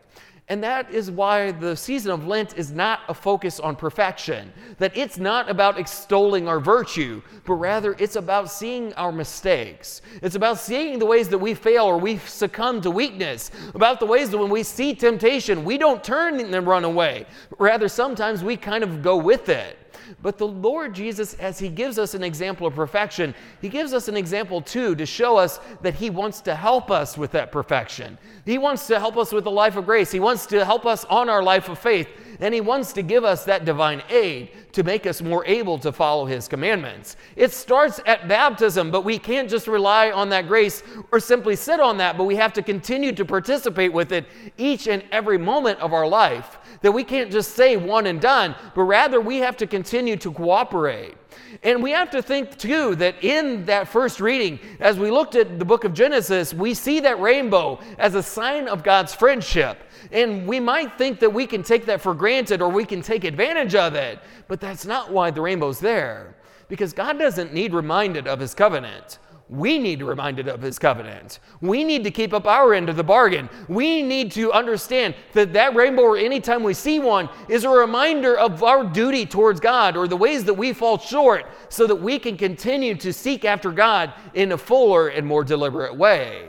And 0.50 0.64
that 0.64 0.90
is 0.90 1.12
why 1.12 1.52
the 1.52 1.76
season 1.76 2.10
of 2.10 2.26
Lent 2.26 2.58
is 2.58 2.72
not 2.72 3.02
a 3.08 3.14
focus 3.14 3.60
on 3.60 3.76
perfection, 3.76 4.52
that 4.78 4.96
it's 4.96 5.16
not 5.16 5.48
about 5.48 5.78
extolling 5.78 6.48
our 6.48 6.58
virtue, 6.58 7.22
but 7.46 7.54
rather 7.54 7.94
it's 8.00 8.16
about 8.16 8.50
seeing 8.50 8.92
our 8.94 9.12
mistakes. 9.12 10.02
It's 10.22 10.34
about 10.34 10.58
seeing 10.58 10.98
the 10.98 11.06
ways 11.06 11.28
that 11.28 11.38
we 11.38 11.54
fail 11.54 11.84
or 11.84 11.98
we 11.98 12.18
succumb 12.18 12.80
to 12.80 12.90
weakness, 12.90 13.52
about 13.74 14.00
the 14.00 14.06
ways 14.06 14.30
that 14.30 14.38
when 14.38 14.50
we 14.50 14.64
see 14.64 14.92
temptation, 14.92 15.64
we 15.64 15.78
don't 15.78 16.02
turn 16.02 16.40
and 16.40 16.66
run 16.66 16.82
away. 16.82 17.26
Rather, 17.60 17.86
sometimes 17.86 18.42
we 18.42 18.56
kind 18.56 18.82
of 18.82 19.02
go 19.02 19.16
with 19.16 19.48
it. 19.50 19.78
But 20.22 20.38
the 20.38 20.46
Lord 20.46 20.94
Jesus, 20.94 21.34
as 21.34 21.58
He 21.58 21.68
gives 21.68 21.98
us 21.98 22.14
an 22.14 22.22
example 22.22 22.66
of 22.66 22.74
perfection, 22.74 23.34
He 23.60 23.68
gives 23.68 23.92
us 23.92 24.08
an 24.08 24.16
example 24.16 24.60
too 24.60 24.94
to 24.96 25.06
show 25.06 25.36
us 25.36 25.60
that 25.82 25.94
He 25.94 26.10
wants 26.10 26.40
to 26.42 26.54
help 26.54 26.90
us 26.90 27.16
with 27.16 27.32
that 27.32 27.52
perfection. 27.52 28.18
He 28.44 28.58
wants 28.58 28.86
to 28.88 28.98
help 28.98 29.16
us 29.16 29.32
with 29.32 29.44
the 29.44 29.50
life 29.50 29.76
of 29.76 29.86
grace. 29.86 30.10
He 30.10 30.20
wants 30.20 30.46
to 30.46 30.64
help 30.64 30.86
us 30.86 31.04
on 31.06 31.28
our 31.28 31.42
life 31.42 31.68
of 31.68 31.78
faith. 31.78 32.08
And 32.40 32.54
He 32.54 32.60
wants 32.60 32.92
to 32.94 33.02
give 33.02 33.24
us 33.24 33.44
that 33.44 33.64
divine 33.64 34.02
aid 34.08 34.50
to 34.72 34.82
make 34.82 35.06
us 35.06 35.20
more 35.20 35.44
able 35.46 35.78
to 35.78 35.92
follow 35.92 36.24
His 36.26 36.48
commandments. 36.48 37.16
It 37.36 37.52
starts 37.52 38.00
at 38.06 38.28
baptism, 38.28 38.90
but 38.90 39.04
we 39.04 39.18
can't 39.18 39.48
just 39.48 39.66
rely 39.66 40.10
on 40.10 40.28
that 40.30 40.48
grace 40.48 40.82
or 41.12 41.20
simply 41.20 41.56
sit 41.56 41.80
on 41.80 41.98
that, 41.98 42.16
but 42.16 42.24
we 42.24 42.36
have 42.36 42.52
to 42.54 42.62
continue 42.62 43.12
to 43.12 43.24
participate 43.24 43.92
with 43.92 44.12
it 44.12 44.26
each 44.58 44.88
and 44.88 45.04
every 45.12 45.38
moment 45.38 45.78
of 45.80 45.92
our 45.92 46.06
life 46.06 46.58
that 46.82 46.92
we 46.92 47.04
can't 47.04 47.30
just 47.30 47.54
say 47.54 47.76
one 47.76 48.06
and 48.06 48.20
done, 48.20 48.54
but 48.74 48.82
rather 48.82 49.20
we 49.20 49.38
have 49.38 49.56
to 49.58 49.66
continue 49.66 50.16
to 50.16 50.32
cooperate. 50.32 51.14
And 51.62 51.82
we 51.82 51.90
have 51.90 52.10
to 52.10 52.22
think 52.22 52.56
too 52.58 52.94
that 52.96 53.22
in 53.22 53.64
that 53.66 53.88
first 53.88 54.20
reading, 54.20 54.58
as 54.80 54.98
we 54.98 55.10
looked 55.10 55.34
at 55.34 55.58
the 55.58 55.64
book 55.64 55.84
of 55.84 55.94
Genesis, 55.94 56.54
we 56.54 56.74
see 56.74 57.00
that 57.00 57.20
rainbow 57.20 57.80
as 57.98 58.14
a 58.14 58.22
sign 58.22 58.68
of 58.68 58.82
God's 58.82 59.14
friendship. 59.14 59.78
And 60.12 60.46
we 60.46 60.60
might 60.60 60.96
think 60.96 61.20
that 61.20 61.32
we 61.32 61.46
can 61.46 61.62
take 61.62 61.86
that 61.86 62.00
for 62.00 62.14
granted 62.14 62.62
or 62.62 62.68
we 62.68 62.84
can 62.84 63.02
take 63.02 63.24
advantage 63.24 63.74
of 63.74 63.94
it, 63.94 64.18
but 64.48 64.60
that's 64.60 64.86
not 64.86 65.10
why 65.10 65.30
the 65.30 65.40
rainbow's 65.40 65.80
there. 65.80 66.34
Because 66.68 66.92
God 66.92 67.18
doesn't 67.18 67.52
need 67.52 67.74
reminded 67.74 68.26
of 68.26 68.40
his 68.40 68.54
covenant 68.54 69.18
we 69.50 69.78
need 69.78 69.98
to 69.98 70.04
be 70.04 70.08
reminded 70.08 70.46
of 70.46 70.62
his 70.62 70.78
covenant. 70.78 71.40
We 71.60 71.82
need 71.82 72.04
to 72.04 72.10
keep 72.10 72.32
up 72.32 72.46
our 72.46 72.72
end 72.72 72.88
of 72.88 72.96
the 72.96 73.02
bargain. 73.02 73.50
We 73.68 74.00
need 74.00 74.30
to 74.32 74.52
understand 74.52 75.16
that 75.32 75.52
that 75.54 75.74
rainbow, 75.74 76.02
or 76.02 76.16
anytime 76.16 76.62
we 76.62 76.72
see 76.72 77.00
one, 77.00 77.28
is 77.48 77.64
a 77.64 77.68
reminder 77.68 78.38
of 78.38 78.62
our 78.62 78.84
duty 78.84 79.26
towards 79.26 79.58
God 79.58 79.96
or 79.96 80.06
the 80.06 80.16
ways 80.16 80.44
that 80.44 80.54
we 80.54 80.72
fall 80.72 80.98
short 80.98 81.46
so 81.68 81.86
that 81.88 81.96
we 81.96 82.18
can 82.18 82.36
continue 82.36 82.94
to 82.94 83.12
seek 83.12 83.44
after 83.44 83.72
God 83.72 84.14
in 84.34 84.52
a 84.52 84.58
fuller 84.58 85.08
and 85.08 85.26
more 85.26 85.42
deliberate 85.42 85.96
way. 85.96 86.46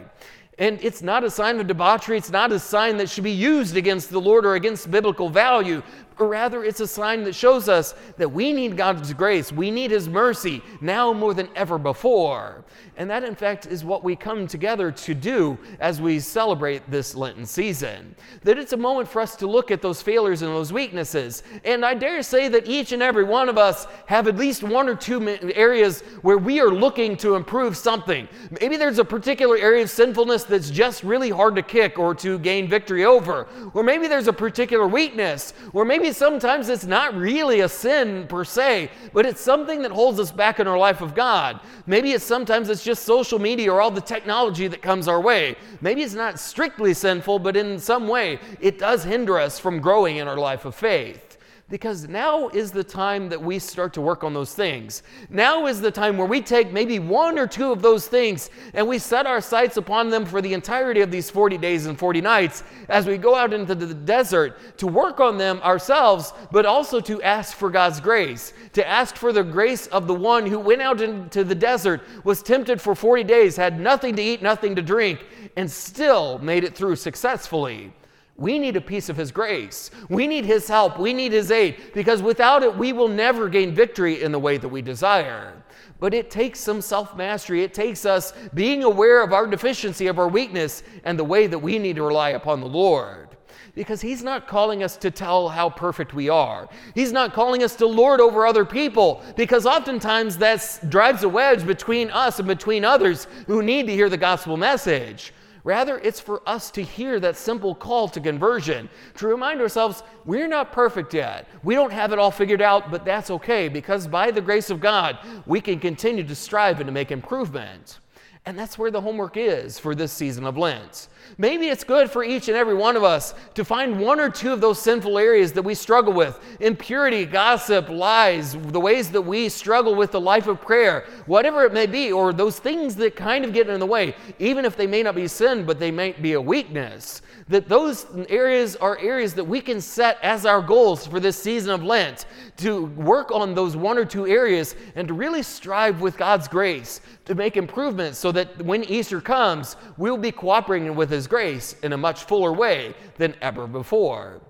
And 0.59 0.77
it's 0.83 1.01
not 1.01 1.23
a 1.23 1.29
sign 1.31 1.59
of 1.59 1.65
debauchery. 1.65 2.17
It's 2.17 2.29
not 2.29 2.51
a 2.51 2.59
sign 2.59 2.97
that 2.97 3.09
should 3.09 3.23
be 3.23 3.31
used 3.31 3.77
against 3.77 4.11
the 4.11 4.21
Lord 4.21 4.45
or 4.45 4.53
against 4.53 4.91
biblical 4.91 5.27
value, 5.27 5.81
or 6.21 6.27
rather, 6.27 6.63
it's 6.63 6.79
a 6.79 6.87
sign 6.87 7.23
that 7.23 7.33
shows 7.33 7.67
us 7.67 7.95
that 8.17 8.31
we 8.31 8.53
need 8.53 8.77
God's 8.77 9.11
grace. 9.11 9.51
We 9.51 9.71
need 9.71 9.89
His 9.89 10.07
mercy 10.07 10.61
now 10.79 11.13
more 11.13 11.33
than 11.33 11.49
ever 11.55 11.79
before. 11.79 12.63
And 12.97 13.09
that, 13.09 13.23
in 13.23 13.33
fact, 13.33 13.65
is 13.65 13.83
what 13.83 14.03
we 14.03 14.15
come 14.15 14.45
together 14.45 14.91
to 14.91 15.15
do 15.15 15.57
as 15.79 15.99
we 15.99 16.19
celebrate 16.19 16.89
this 16.91 17.15
Lenten 17.15 17.47
season. 17.47 18.15
That 18.43 18.59
it's 18.59 18.73
a 18.73 18.77
moment 18.77 19.07
for 19.07 19.21
us 19.21 19.35
to 19.37 19.47
look 19.47 19.71
at 19.71 19.81
those 19.81 20.01
failures 20.03 20.43
and 20.43 20.51
those 20.51 20.71
weaknesses. 20.71 21.41
And 21.65 21.83
I 21.83 21.95
dare 21.95 22.21
say 22.21 22.47
that 22.49 22.67
each 22.67 22.91
and 22.91 23.01
every 23.01 23.23
one 23.23 23.49
of 23.49 23.57
us 23.57 23.87
have 24.05 24.27
at 24.27 24.35
least 24.35 24.61
one 24.61 24.87
or 24.87 24.95
two 24.95 25.27
areas 25.55 26.01
where 26.21 26.37
we 26.37 26.59
are 26.59 26.69
looking 26.69 27.17
to 27.17 27.33
improve 27.33 27.75
something. 27.75 28.27
Maybe 28.59 28.77
there's 28.77 28.99
a 28.99 29.05
particular 29.05 29.57
area 29.57 29.81
of 29.81 29.89
sinfulness 29.89 30.43
that's 30.43 30.69
just 30.69 31.01
really 31.03 31.31
hard 31.31 31.55
to 31.55 31.63
kick 31.63 31.97
or 31.97 32.13
to 32.15 32.37
gain 32.37 32.67
victory 32.67 33.05
over. 33.05 33.47
Or 33.73 33.81
maybe 33.81 34.07
there's 34.07 34.27
a 34.27 34.33
particular 34.33 34.87
weakness. 34.87 35.53
Or 35.73 35.85
maybe 35.85 36.10
sometimes 36.15 36.69
it's 36.69 36.85
not 36.85 37.15
really 37.15 37.61
a 37.61 37.69
sin 37.69 38.27
per 38.27 38.43
se, 38.43 38.91
but 39.13 39.25
it's 39.25 39.41
something 39.41 39.81
that 39.81 39.91
holds 39.91 40.19
us 40.19 40.31
back 40.31 40.59
in 40.59 40.67
our 40.67 40.77
life 40.77 41.01
of 41.01 41.15
God. 41.15 41.59
Maybe 41.85 42.11
it's 42.11 42.23
sometimes 42.23 42.69
it's 42.69 42.83
just 42.83 43.03
social 43.03 43.39
media 43.39 43.71
or 43.71 43.81
all 43.81 43.91
the 43.91 44.01
technology 44.01 44.67
that 44.67 44.81
comes 44.81 45.07
our 45.07 45.21
way. 45.21 45.55
Maybe 45.81 46.03
it's 46.03 46.13
not 46.13 46.39
strictly 46.39 46.93
sinful, 46.93 47.39
but 47.39 47.57
in 47.57 47.79
some 47.79 48.07
way 48.07 48.39
it 48.59 48.79
does 48.79 49.03
hinder 49.03 49.39
us 49.39 49.59
from 49.59 49.79
growing 49.79 50.17
in 50.17 50.27
our 50.27 50.37
life 50.37 50.65
of 50.65 50.75
faith. 50.75 51.30
Because 51.71 52.09
now 52.09 52.49
is 52.49 52.71
the 52.71 52.83
time 52.83 53.29
that 53.29 53.41
we 53.41 53.57
start 53.57 53.93
to 53.93 54.01
work 54.01 54.25
on 54.25 54.33
those 54.33 54.53
things. 54.53 55.03
Now 55.29 55.67
is 55.67 55.79
the 55.79 55.89
time 55.89 56.17
where 56.17 56.27
we 56.27 56.41
take 56.41 56.73
maybe 56.73 56.99
one 56.99 57.39
or 57.39 57.47
two 57.47 57.71
of 57.71 57.81
those 57.81 58.09
things 58.09 58.49
and 58.73 58.85
we 58.85 58.99
set 58.99 59.25
our 59.25 59.39
sights 59.39 59.77
upon 59.77 60.09
them 60.09 60.25
for 60.25 60.41
the 60.41 60.53
entirety 60.53 60.99
of 60.99 61.11
these 61.11 61.29
40 61.29 61.57
days 61.57 61.85
and 61.85 61.97
40 61.97 62.19
nights 62.19 62.63
as 62.89 63.07
we 63.07 63.17
go 63.17 63.35
out 63.35 63.53
into 63.53 63.73
the 63.73 63.93
desert 63.93 64.57
to 64.79 64.87
work 64.87 65.21
on 65.21 65.37
them 65.37 65.61
ourselves, 65.61 66.33
but 66.51 66.65
also 66.65 66.99
to 66.99 67.21
ask 67.21 67.55
for 67.55 67.69
God's 67.69 68.01
grace, 68.01 68.51
to 68.73 68.85
ask 68.85 69.15
for 69.15 69.31
the 69.31 69.41
grace 69.41 69.87
of 69.87 70.07
the 70.07 70.13
one 70.13 70.45
who 70.45 70.59
went 70.59 70.81
out 70.81 70.99
into 70.99 71.45
the 71.45 71.55
desert, 71.55 72.01
was 72.25 72.43
tempted 72.43 72.81
for 72.81 72.95
40 72.95 73.23
days, 73.23 73.55
had 73.55 73.79
nothing 73.79 74.13
to 74.17 74.21
eat, 74.21 74.41
nothing 74.41 74.75
to 74.75 74.81
drink, 74.81 75.23
and 75.55 75.71
still 75.71 76.37
made 76.39 76.65
it 76.65 76.75
through 76.75 76.97
successfully. 76.97 77.93
We 78.37 78.57
need 78.57 78.75
a 78.75 78.81
piece 78.81 79.09
of 79.09 79.17
His 79.17 79.31
grace. 79.31 79.91
We 80.09 80.25
need 80.25 80.45
His 80.45 80.67
help. 80.67 80.99
We 80.99 81.13
need 81.13 81.31
His 81.31 81.51
aid 81.51 81.77
because 81.93 82.21
without 82.21 82.63
it, 82.63 82.75
we 82.75 82.93
will 82.93 83.07
never 83.07 83.49
gain 83.49 83.75
victory 83.75 84.23
in 84.23 84.31
the 84.31 84.39
way 84.39 84.57
that 84.57 84.67
we 84.67 84.81
desire. 84.81 85.61
But 85.99 86.15
it 86.15 86.31
takes 86.31 86.59
some 86.59 86.81
self 86.81 87.15
mastery. 87.15 87.63
It 87.63 87.75
takes 87.75 88.05
us 88.05 88.33
being 88.55 88.83
aware 88.83 89.21
of 89.23 89.33
our 89.33 89.45
deficiency, 89.45 90.07
of 90.07 90.17
our 90.17 90.27
weakness, 90.27 90.81
and 91.03 91.17
the 91.17 91.23
way 91.23 91.45
that 91.45 91.59
we 91.59 91.77
need 91.77 91.97
to 91.97 92.03
rely 92.03 92.29
upon 92.29 92.59
the 92.59 92.67
Lord. 92.67 93.37
Because 93.75 94.01
He's 94.01 94.23
not 94.23 94.47
calling 94.47 94.81
us 94.81 94.97
to 94.97 95.11
tell 95.11 95.47
how 95.47 95.69
perfect 95.69 96.15
we 96.15 96.27
are. 96.27 96.67
He's 96.95 97.11
not 97.11 97.33
calling 97.33 97.61
us 97.63 97.75
to 97.75 97.85
lord 97.85 98.19
over 98.19 98.47
other 98.47 98.65
people, 98.65 99.21
because 99.35 99.67
oftentimes 99.67 100.37
that 100.37 100.79
drives 100.89 101.21
a 101.21 101.29
wedge 101.29 101.65
between 101.67 102.09
us 102.09 102.39
and 102.39 102.47
between 102.47 102.83
others 102.83 103.27
who 103.45 103.61
need 103.61 103.85
to 103.85 103.93
hear 103.93 104.09
the 104.09 104.17
gospel 104.17 104.57
message. 104.57 105.31
Rather, 105.63 105.99
it's 105.99 106.19
for 106.19 106.41
us 106.47 106.71
to 106.71 106.81
hear 106.81 107.19
that 107.19 107.37
simple 107.37 107.75
call 107.75 108.07
to 108.09 108.19
conversion, 108.19 108.89
to 109.17 109.27
remind 109.27 109.61
ourselves 109.61 110.03
we're 110.25 110.47
not 110.47 110.71
perfect 110.71 111.13
yet. 111.13 111.47
We 111.63 111.75
don't 111.75 111.91
have 111.91 112.11
it 112.13 112.19
all 112.19 112.31
figured 112.31 112.61
out, 112.61 112.89
but 112.89 113.05
that's 113.05 113.29
okay 113.29 113.67
because 113.67 114.07
by 114.07 114.31
the 114.31 114.41
grace 114.41 114.69
of 114.69 114.79
God, 114.79 115.19
we 115.45 115.61
can 115.61 115.79
continue 115.79 116.23
to 116.23 116.35
strive 116.35 116.79
and 116.79 116.87
to 116.87 116.91
make 116.91 117.11
improvement. 117.11 117.99
And 118.43 118.57
that's 118.57 118.75
where 118.75 118.89
the 118.89 119.01
homework 119.01 119.37
is 119.37 119.77
for 119.77 119.93
this 119.93 120.11
season 120.11 120.47
of 120.47 120.57
Lent. 120.57 121.09
Maybe 121.37 121.67
it's 121.67 121.83
good 121.83 122.09
for 122.09 122.23
each 122.23 122.47
and 122.47 122.57
every 122.57 122.73
one 122.73 122.95
of 122.95 123.03
us 123.03 123.35
to 123.53 123.63
find 123.63 123.99
one 123.99 124.19
or 124.19 124.31
two 124.31 124.51
of 124.51 124.61
those 124.61 124.81
sinful 124.81 125.19
areas 125.19 125.51
that 125.51 125.61
we 125.61 125.75
struggle 125.75 126.11
with 126.11 126.39
impurity, 126.59 127.23
gossip, 127.25 127.87
lies, 127.87 128.53
the 128.53 128.79
ways 128.79 129.11
that 129.11 129.21
we 129.21 129.47
struggle 129.47 129.93
with 129.93 130.11
the 130.11 130.19
life 130.19 130.47
of 130.47 130.59
prayer, 130.59 131.05
whatever 131.27 131.65
it 131.65 131.73
may 131.73 131.85
be, 131.85 132.11
or 132.11 132.33
those 132.33 132.57
things 132.57 132.95
that 132.95 133.15
kind 133.15 133.45
of 133.45 133.53
get 133.53 133.69
in 133.69 133.79
the 133.79 133.85
way, 133.85 134.15
even 134.39 134.65
if 134.65 134.75
they 134.75 134.87
may 134.87 135.03
not 135.03 135.13
be 135.13 135.27
sin, 135.27 135.63
but 135.63 135.79
they 135.79 135.91
might 135.91 136.19
be 136.23 136.33
a 136.33 136.41
weakness. 136.41 137.21
That 137.47 137.69
those 137.69 138.07
areas 138.29 138.75
are 138.75 138.97
areas 138.99 139.35
that 139.35 139.43
we 139.43 139.61
can 139.61 139.81
set 139.81 140.17
as 140.23 140.47
our 140.47 140.61
goals 140.61 141.05
for 141.05 141.19
this 141.19 141.41
season 141.41 141.71
of 141.71 141.83
Lent 141.83 142.25
to 142.57 142.85
work 142.85 143.31
on 143.31 143.53
those 143.53 143.75
one 143.75 143.97
or 143.97 144.05
two 144.05 144.25
areas 144.25 144.75
and 144.95 145.07
to 145.07 145.13
really 145.13 145.43
strive 145.43 146.01
with 146.01 146.17
God's 146.17 146.47
grace 146.47 147.01
to 147.25 147.35
make 147.35 147.57
improvements 147.57 148.17
so 148.17 148.30
that 148.31 148.63
when 148.63 148.83
Easter 148.83 149.21
comes, 149.21 149.75
we'll 149.97 150.17
be 150.17 150.31
cooperating 150.31 150.95
with 150.95 151.09
His 151.09 151.27
grace 151.27 151.75
in 151.83 151.93
a 151.93 151.97
much 151.97 152.23
fuller 152.23 152.53
way 152.53 152.93
than 153.17 153.35
ever 153.41 153.67
before. 153.67 154.41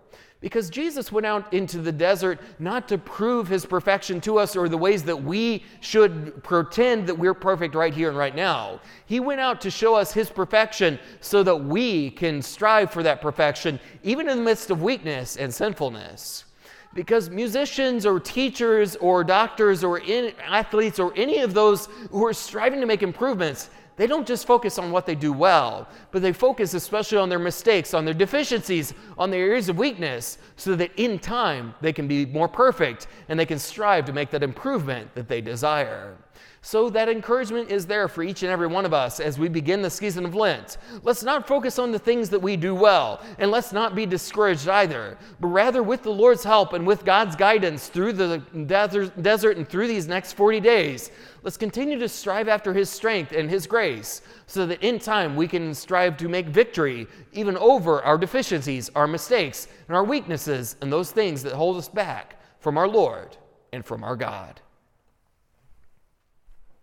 Because 0.42 0.72
Jesus 0.72 1.12
went 1.12 1.28
out 1.28 1.54
into 1.54 1.78
the 1.78 1.92
desert 1.92 2.40
not 2.58 2.88
to 2.88 2.98
prove 2.98 3.48
his 3.48 3.64
perfection 3.64 4.20
to 4.22 4.40
us 4.40 4.56
or 4.56 4.68
the 4.68 4.78
ways 4.78 5.04
that 5.04 5.24
we 5.24 5.64
should 5.82 6.44
pretend 6.44 7.06
that 7.08 7.18
we're 7.18 7.36
perfect 7.36 7.76
right 7.76 7.94
here 7.94 8.10
and 8.10 8.18
right 8.18 8.36
now. 8.36 8.82
He 9.06 9.20
went 9.20 9.40
out 9.40 9.62
to 9.62 9.70
show 9.70 9.94
us 9.94 10.12
his 10.12 10.32
perfection 10.32 10.98
so 11.20 11.44
that 11.44 11.56
we 11.56 12.10
can 12.10 12.42
strive 12.42 12.92
for 12.92 13.04
that 13.04 13.22
perfection, 13.22 13.80
even 14.02 14.28
in 14.28 14.40
the 14.40 14.44
midst 14.44 14.72
of 14.72 14.82
weakness 14.82 15.38
and 15.38 15.54
sinfulness. 15.54 16.46
Because 16.94 17.30
musicians 17.30 18.06
or 18.06 18.20
teachers 18.20 18.96
or 18.98 19.24
doctors 19.24 19.84
or 19.84 20.02
athletes 20.46 21.00
or 21.00 21.14
any 21.16 21.40
of 21.40 21.54
those 21.54 21.88
who 22.12 22.26
are 22.26 22.34
striving 22.34 22.82
to 22.82 22.86
make 22.86 23.02
improvements, 23.02 23.70
they 23.96 24.08
don't 24.08 24.28
just 24.28 24.48
focus 24.48 24.80
on 24.80 24.92
what 24.92 25.06
they 25.06 25.16
do 25.16 25.32
well, 25.32 25.88
but 26.12 26.22
they 26.22 26.34
focus 26.34 26.74
especially 26.74 27.18
on 27.18 27.30
their 27.30 27.40
mistakes, 27.40 27.94
on 27.94 28.04
their 28.04 28.14
deficiencies, 28.14 28.94
on 29.18 29.30
their 29.30 29.46
areas 29.46 29.70
of 29.70 29.78
weakness, 29.78 30.38
so 30.56 30.76
that 30.76 30.92
in 30.98 31.20
time 31.20 31.76
they 31.82 31.94
can 31.94 32.08
be 32.08 32.26
more 32.26 32.48
perfect 32.48 33.08
and 33.30 33.40
they 33.40 33.46
can 33.46 33.60
strive 33.60 34.06
to 34.06 34.14
make 34.14 34.32
that 34.32 34.44
improvement 34.44 35.14
that 35.14 35.28
they 35.28 35.40
desire. 35.40 36.18
So 36.64 36.92
that 36.92 37.10
encouragement 37.10 37.72
is 37.72 37.88
there 37.88 38.08
for 38.08 38.22
each 38.22 38.44
and 38.44 38.52
every 38.52 38.68
one 38.68 38.86
of 38.86 38.94
us 38.94 39.20
as 39.20 39.40
we 39.40 39.50
begin 39.50 39.82
the 39.82 39.90
season 39.90 40.26
of 40.26 40.36
Lent. 40.36 40.78
Let's 41.02 41.24
not 41.24 41.48
focus 41.48 41.80
on 41.80 41.92
the 41.92 41.98
things 41.98 42.30
that 42.30 42.40
we 42.40 42.56
do 42.56 42.76
well, 42.76 43.20
and 43.40 43.50
let's 43.50 43.74
not 43.74 43.96
be 43.96 44.06
discouraged 44.06 44.68
either, 44.68 45.18
but 45.40 45.48
rather 45.48 45.82
with 45.82 46.04
the 46.04 46.12
Lord's 46.12 46.44
help 46.44 46.74
and 46.74 46.86
with 46.86 47.04
God's 47.04 47.36
guidance 47.36 47.88
through 47.88 48.14
the 48.14 48.38
desert 48.68 49.58
and 49.58 49.68
through 49.68 49.88
these 49.88 50.08
next 50.08 50.34
40 50.34 50.60
days, 50.60 51.10
let's 51.42 51.58
continue 51.58 51.98
to 51.98 52.08
strive 52.08 52.48
after 52.48 52.76
His 52.76 52.92
strength 52.92 53.32
and 53.32 53.50
His 53.50 53.66
grace 53.66 54.22
so 54.46 54.68
that 54.68 54.84
in 54.84 55.00
time 55.00 55.36
we 55.36 55.48
can 55.48 55.74
strive 55.74 56.16
to 56.18 56.30
make 56.30 56.46
victory 56.46 57.08
even 57.34 57.58
over 57.58 58.04
our 58.04 58.20
deficiencies, 58.20 58.92
our 58.94 59.08
mistakes, 59.08 59.68
and 59.88 59.98
our 59.98 60.04
weaknesses, 60.04 60.76
and 60.82 60.94
those 60.94 61.10
things 61.10 61.42
that 61.42 61.54
hold 61.54 61.78
us 61.78 61.90
back 61.90 62.40
from 62.60 62.78
our 62.78 62.88
Lord 62.88 63.36
and 63.74 63.84
from 63.84 64.04
our 64.04 64.16
God. 64.16 64.62